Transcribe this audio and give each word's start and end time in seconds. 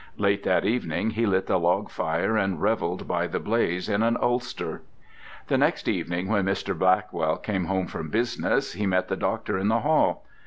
Late 0.17 0.41
that 0.45 0.65
evening 0.65 1.11
he 1.11 1.27
lit 1.27 1.45
the 1.45 1.59
log 1.59 1.91
fire 1.91 2.35
and 2.35 2.59
revelled 2.59 3.07
by 3.07 3.27
the 3.27 3.39
blaze 3.39 3.87
in 3.87 4.01
an 4.01 4.17
ulster. 4.19 4.81
The 5.45 5.59
next 5.59 5.87
evening 5.87 6.27
when 6.27 6.43
Mr. 6.45 6.75
Blackwell 6.75 7.37
came 7.37 7.65
home 7.65 7.85
from 7.85 8.09
business 8.09 8.73
he 8.73 8.87
met 8.87 9.09
the 9.09 9.15
doctor 9.15 9.59
in 9.59 9.67
the 9.67 9.81
hall. 9.81 10.25